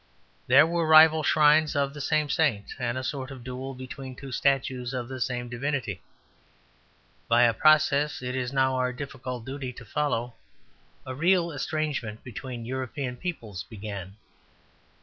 There 0.47 0.65
were 0.65 0.87
rival 0.87 1.21
shrines 1.21 1.75
of 1.75 1.93
the 1.93 2.01
same 2.01 2.27
saint, 2.27 2.73
and 2.79 2.97
a 2.97 3.03
sort 3.03 3.29
of 3.29 3.43
duel 3.43 3.75
between 3.75 4.15
two 4.15 4.31
statues 4.31 4.95
of 4.95 5.07
the 5.07 5.21
same 5.21 5.47
divinity. 5.47 6.01
By 7.27 7.43
a 7.43 7.53
process 7.53 8.19
it 8.23 8.35
is 8.35 8.51
now 8.51 8.73
our 8.77 8.93
difficult 8.93 9.45
duty 9.45 9.71
to 9.73 9.85
follow, 9.85 10.33
a 11.05 11.13
real 11.13 11.51
estrangement 11.51 12.23
between 12.23 12.65
European 12.65 13.15
peoples 13.15 13.61
began. 13.61 14.15